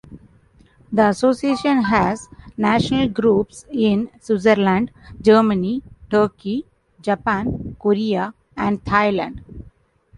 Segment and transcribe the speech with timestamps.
[0.91, 4.89] The association has national groups in Switzerland,
[5.21, 6.65] Germany, Turkey,
[7.01, 9.43] Japan, Korea and Thailand.